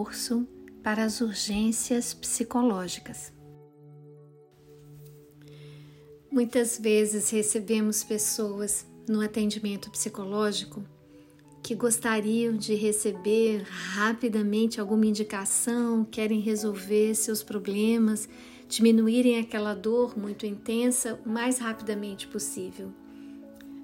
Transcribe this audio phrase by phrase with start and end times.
[0.00, 0.46] recurso
[0.82, 3.32] para as urgências psicológicas.
[6.30, 10.82] Muitas vezes recebemos pessoas no atendimento psicológico
[11.62, 18.26] que gostariam de receber rapidamente alguma indicação, querem resolver seus problemas,
[18.68, 22.90] diminuírem aquela dor muito intensa o mais rapidamente possível.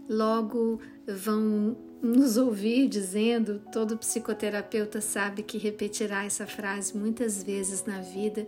[0.09, 8.01] Logo vão nos ouvir dizendo, todo psicoterapeuta sabe que repetirá essa frase muitas vezes na
[8.01, 8.47] vida,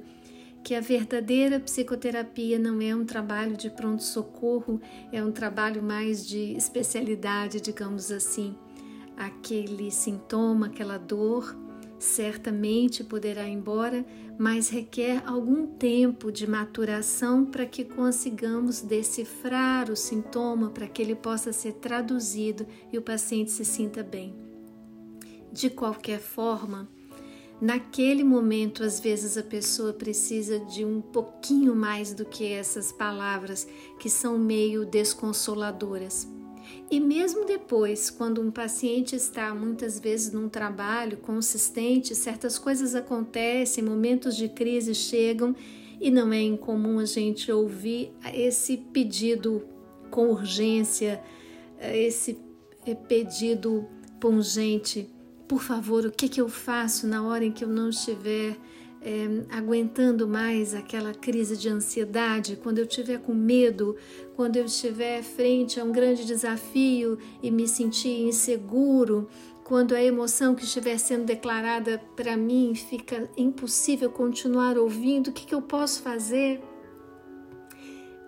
[0.62, 4.80] que a verdadeira psicoterapia não é um trabalho de pronto-socorro,
[5.12, 8.54] é um trabalho mais de especialidade, digamos assim.
[9.16, 11.56] Aquele sintoma, aquela dor,
[11.98, 14.04] certamente poderá ir embora,
[14.38, 21.16] mas requer algum tempo de maturação para que consigamos decifrar o sintoma, para que ele
[21.16, 24.32] possa ser traduzido e o paciente se sinta bem.
[25.52, 26.88] De qualquer forma,
[27.60, 33.66] naquele momento, às vezes a pessoa precisa de um pouquinho mais do que essas palavras
[33.98, 36.37] que são meio desconsoladoras.
[36.90, 43.84] E mesmo depois, quando um paciente está muitas vezes num trabalho consistente, certas coisas acontecem,
[43.84, 45.54] momentos de crise chegam
[46.00, 49.66] e não é incomum a gente ouvir esse pedido
[50.10, 51.22] com urgência,
[51.80, 52.38] esse
[53.06, 53.86] pedido
[54.18, 55.10] pungente.
[55.46, 58.56] Por favor, o que, que eu faço na hora em que eu não estiver
[59.00, 63.96] é, aguentando mais aquela crise de ansiedade, quando eu estiver com medo,
[64.34, 69.28] quando eu estiver frente a um grande desafio e me sentir inseguro,
[69.64, 75.46] quando a emoção que estiver sendo declarada para mim fica impossível continuar ouvindo, o que,
[75.46, 76.60] que eu posso fazer?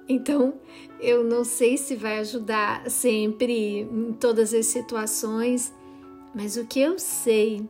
[0.07, 0.55] Então,
[1.01, 5.73] eu não sei se vai ajudar sempre em todas as situações,
[6.35, 7.67] mas o que eu sei,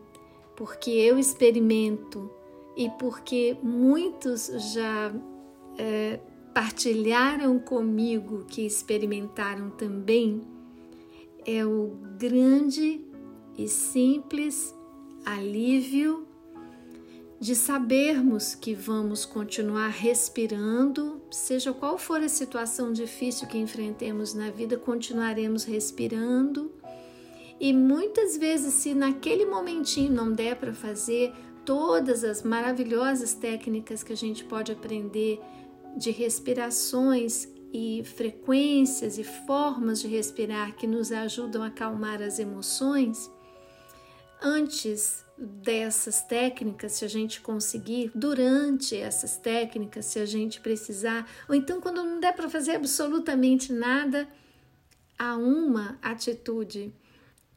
[0.57, 2.31] porque eu experimento
[2.81, 5.13] e porque muitos já
[5.77, 6.19] é,
[6.55, 10.41] partilharam comigo que experimentaram também,
[11.45, 13.05] é o grande
[13.55, 14.75] e simples
[15.27, 16.27] alívio
[17.39, 24.51] de sabermos que vamos continuar respirando, seja qual for a situação difícil que enfrentemos na
[24.51, 26.73] vida, continuaremos respirando.
[27.61, 31.31] E muitas vezes, se naquele momentinho não der para fazer,
[31.71, 35.41] todas as maravilhosas técnicas que a gente pode aprender
[35.97, 43.31] de respirações e frequências e formas de respirar que nos ajudam a acalmar as emoções,
[44.43, 51.55] antes dessas técnicas, se a gente conseguir, durante essas técnicas, se a gente precisar, ou
[51.55, 54.29] então quando não der para fazer absolutamente nada,
[55.17, 56.93] há uma atitude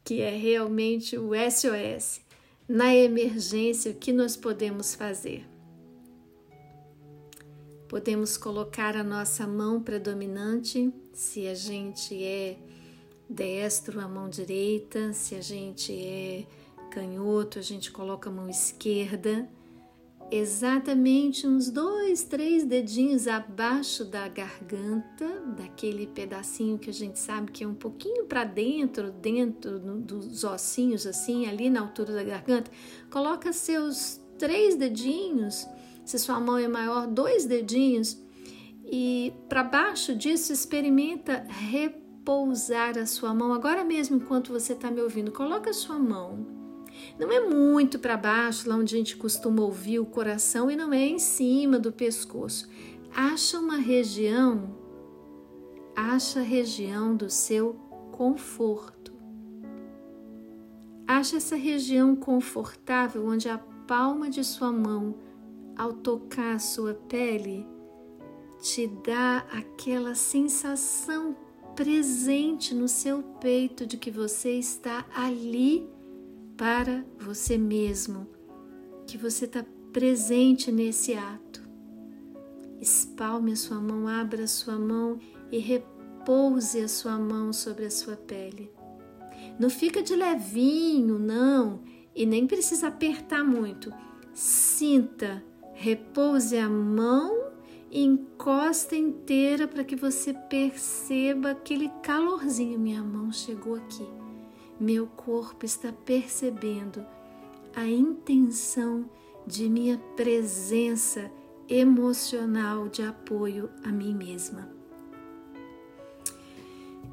[0.03, 2.22] que é realmente o SOS,
[2.68, 5.46] na emergência, o que nós podemos fazer?
[7.88, 12.57] Podemos colocar a nossa mão predominante, se a gente é
[13.29, 16.46] destro, a mão direita, se a gente é
[16.90, 19.47] canhoto, a gente coloca a mão esquerda
[20.36, 27.64] exatamente uns dois, três dedinhos abaixo da garganta, daquele pedacinho que a gente sabe que
[27.64, 32.72] é um pouquinho para dentro, dentro dos ossinhos, assim, ali na altura da garganta.
[33.12, 35.68] Coloca seus três dedinhos,
[36.04, 38.20] se sua mão é maior, dois dedinhos,
[38.86, 43.54] e para baixo disso experimenta repousar a sua mão.
[43.54, 46.53] Agora mesmo, enquanto você está me ouvindo, coloca a sua mão
[47.18, 50.91] não é muito para baixo, lá onde a gente costuma ouvir o coração, e não
[50.94, 52.68] é em cima do pescoço.
[53.16, 54.75] Acha uma região,
[55.96, 57.75] acha a região do seu
[58.12, 59.13] conforto.
[61.07, 65.16] Acha essa região confortável onde a palma de sua mão,
[65.77, 67.68] ao tocar a sua pele,
[68.59, 71.36] te dá aquela sensação
[71.75, 75.93] presente no seu peito de que você está ali
[76.58, 78.28] para você mesmo,
[79.08, 81.62] que você está presente nesse ato.
[82.80, 85.20] Espalme a sua mão, abra a sua mão
[85.52, 88.72] e repouse a sua mão sobre a sua pele.
[89.60, 91.82] Não fica de levinho, não,
[92.16, 93.94] e nem precisa apertar muito.
[94.34, 97.52] Sinta, repouse a mão
[97.90, 102.80] e encosta inteira para que você perceba aquele calorzinho.
[102.80, 104.23] Minha mão chegou aqui
[104.80, 107.06] meu corpo está percebendo
[107.75, 109.10] a intenção
[109.46, 111.31] de minha presença
[111.68, 114.70] emocional de apoio a mim mesma.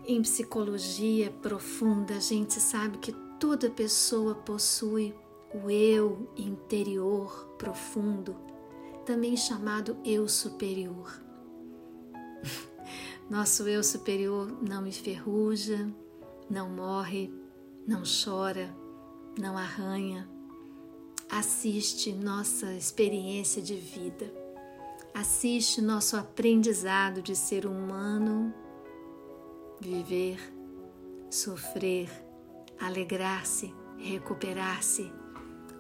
[0.07, 5.15] Em psicologia profunda, a gente sabe que toda pessoa possui
[5.55, 8.37] o eu interior profundo,
[9.05, 11.21] também chamado eu superior.
[13.31, 15.89] Nosso eu superior não enferruja,
[16.49, 17.33] não morre,
[17.91, 18.73] não chora,
[19.37, 20.29] não arranha.
[21.29, 24.33] Assiste nossa experiência de vida,
[25.13, 28.55] assiste nosso aprendizado de ser humano,
[29.81, 30.39] viver,
[31.29, 32.09] sofrer,
[32.79, 35.11] alegrar-se, recuperar-se,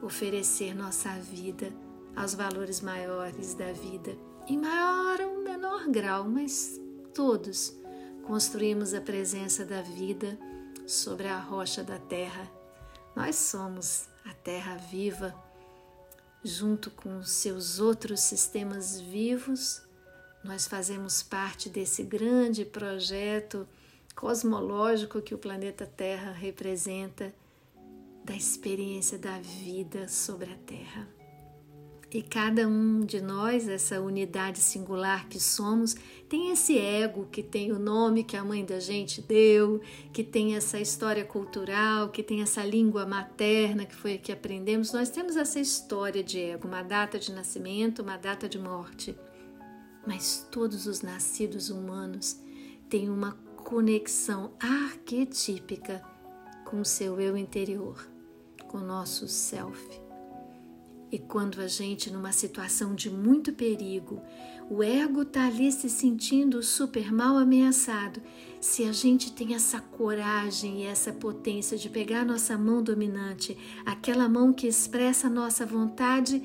[0.03, 1.73] oferecer nossa vida
[2.17, 4.19] aos valores maiores da vida,
[4.49, 6.81] em maior ou menor grau, mas
[7.15, 7.79] todos
[8.25, 10.37] construímos a presença da vida
[10.91, 12.51] sobre a rocha da terra.
[13.15, 15.35] Nós somos a terra viva,
[16.43, 19.83] junto com seus outros sistemas vivos,
[20.43, 23.69] nós fazemos parte desse grande projeto
[24.15, 27.33] cosmológico que o planeta Terra representa,
[28.25, 31.20] da experiência da vida sobre a Terra.
[32.13, 35.95] E cada um de nós, essa unidade singular que somos,
[36.29, 39.81] tem esse ego que tem o nome que a mãe da gente deu,
[40.13, 44.93] que tem essa história cultural, que tem essa língua materna que foi a que aprendemos.
[44.93, 49.17] Nós temos essa história de ego, uma data de nascimento, uma data de morte.
[50.05, 52.41] Mas todos os nascidos humanos
[52.89, 56.03] têm uma conexão arquetípica
[56.65, 58.05] com o seu eu interior,
[58.67, 60.10] com o nosso self.
[61.13, 64.23] E quando a gente, numa situação de muito perigo,
[64.71, 68.23] o ego está ali se sentindo super mal ameaçado,
[68.61, 74.29] se a gente tem essa coragem e essa potência de pegar nossa mão dominante, aquela
[74.29, 76.41] mão que expressa a nossa vontade,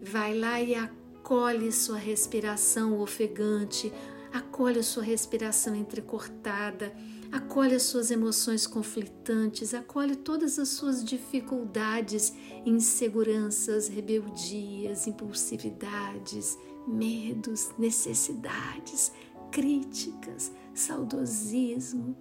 [0.00, 3.92] vai lá e acolhe sua respiração ofegante,
[4.32, 6.94] acolhe sua respiração entrecortada
[7.34, 12.32] acolhe as suas emoções conflitantes, acolhe todas as suas dificuldades,
[12.64, 19.10] inseguranças, rebeldias, impulsividades, medos, necessidades,
[19.50, 22.16] críticas, saudosismo.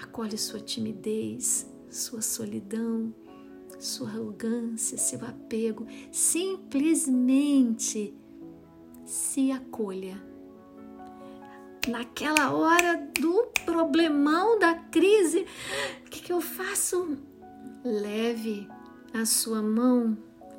[0.00, 3.14] Acolhe sua timidez, sua solidão,
[3.78, 5.86] sua arrogância, seu apego.
[6.10, 8.14] Simplesmente
[9.04, 10.18] se acolha
[11.88, 15.46] naquela hora do problemão, da crise,
[16.06, 17.16] o que, que eu faço?
[17.84, 18.68] Leve
[19.14, 20.16] a sua mão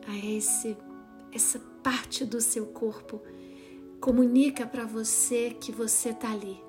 [0.08, 0.78] a esse,
[1.32, 3.22] essa parte do seu corpo.
[4.00, 6.62] Comunica para você que você está ali.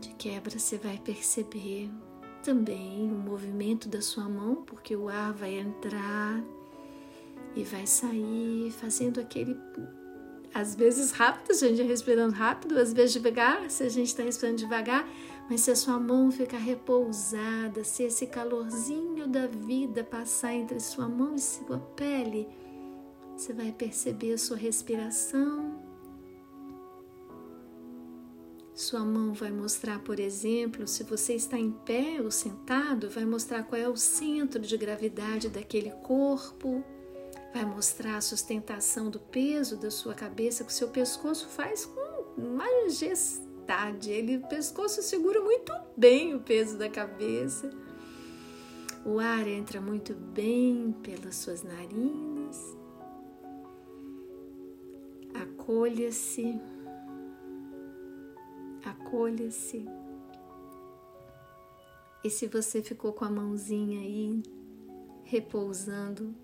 [0.00, 1.90] De quebra, você vai perceber
[2.42, 6.42] também o movimento da sua mão, porque o ar vai entrar
[7.56, 9.56] e vai sair, fazendo aquele
[10.52, 14.22] às vezes rápido, se a gente respirando rápido, às vezes devagar, se a gente está
[14.22, 15.08] respirando devagar,
[15.48, 21.08] mas se a sua mão ficar repousada, se esse calorzinho da vida passar entre sua
[21.08, 22.48] mão e sua pele,
[23.36, 25.88] você vai perceber a sua respiração.
[28.74, 33.64] Sua mão vai mostrar, por exemplo, se você está em pé ou sentado, vai mostrar
[33.64, 36.84] qual é o centro de gravidade daquele corpo
[37.52, 42.40] vai mostrar a sustentação do peso da sua cabeça que o seu pescoço faz com
[42.40, 44.10] majestade.
[44.10, 47.70] Ele, o pescoço segura muito bem o peso da cabeça.
[49.04, 52.76] O ar entra muito bem pelas suas narinas.
[55.34, 56.60] Acolha-se.
[58.84, 59.86] Acolha-se.
[62.24, 64.42] E se você ficou com a mãozinha aí
[65.24, 66.34] repousando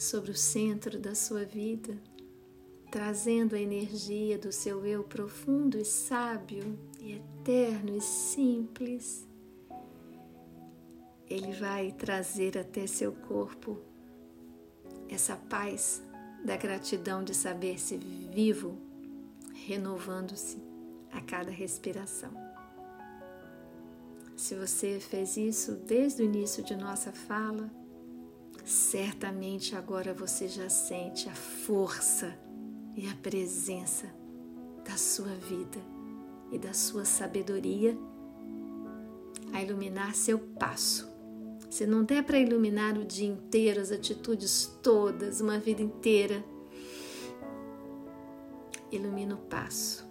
[0.00, 1.94] sobre o centro da sua vida,
[2.90, 9.28] trazendo a energia do seu eu profundo e sábio e eterno e simples.
[11.28, 13.78] Ele vai trazer até seu corpo
[15.06, 16.02] essa paz
[16.42, 18.78] da gratidão de saber-se vivo,
[19.66, 20.56] renovando-se
[21.12, 22.32] a cada respiração.
[24.34, 27.70] Se você fez isso desde o início de nossa fala,
[28.70, 32.32] certamente agora você já sente a força
[32.96, 34.06] e a presença
[34.84, 35.78] da sua vida
[36.52, 37.98] e da sua sabedoria
[39.52, 41.10] a iluminar seu passo.
[41.68, 46.44] Se não der para iluminar o dia inteiro, as atitudes todas, uma vida inteira,
[48.92, 50.08] ilumina o passo.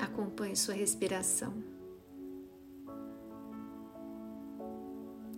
[0.00, 1.54] Acompanhe sua respiração.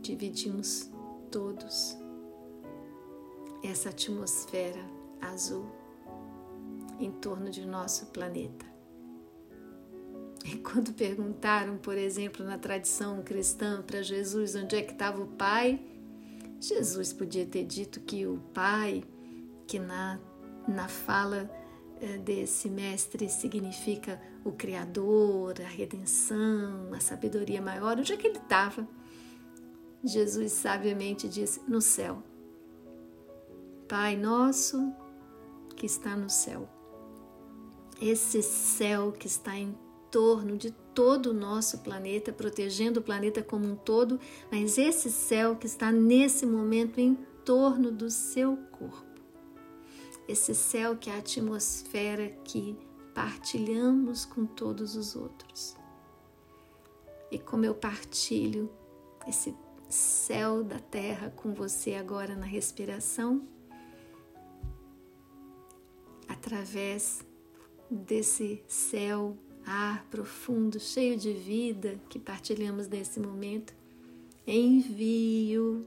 [0.00, 0.91] Dividimos
[1.32, 1.96] todos
[3.64, 4.84] essa atmosfera
[5.20, 5.66] azul
[7.00, 8.66] em torno de nosso planeta.
[10.44, 15.26] E quando perguntaram, por exemplo, na tradição cristã para Jesus onde é que estava o
[15.26, 15.80] Pai,
[16.60, 19.02] Jesus podia ter dito que o Pai,
[19.66, 20.20] que na,
[20.68, 21.50] na fala
[22.00, 28.38] eh, desse mestre significa o Criador, a redenção, a sabedoria maior, onde é que ele
[28.38, 28.86] estava?
[30.04, 32.22] Jesus sabiamente disse: no céu.
[33.88, 34.92] Pai nosso
[35.76, 36.68] que está no céu.
[38.00, 39.76] Esse céu que está em
[40.10, 44.18] torno de todo o nosso planeta, protegendo o planeta como um todo,
[44.50, 49.20] mas esse céu que está nesse momento em torno do seu corpo.
[50.28, 52.76] Esse céu que é a atmosfera que
[53.14, 55.76] partilhamos com todos os outros.
[57.30, 58.70] E como eu partilho
[59.26, 59.54] esse
[59.92, 63.46] céu da terra com você agora na respiração,
[66.26, 67.24] através
[67.90, 73.74] desse céu ar profundo, cheio de vida que partilhamos nesse momento,
[74.46, 75.86] envio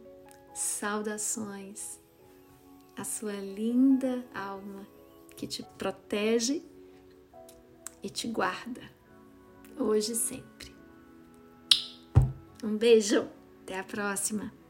[0.53, 1.99] saudações
[2.95, 4.87] à sua linda alma
[5.35, 6.63] que te protege
[8.03, 8.83] e te guarda,
[9.79, 10.75] hoje e sempre.
[12.63, 13.27] Um beijo,
[13.65, 14.64] até a próxima!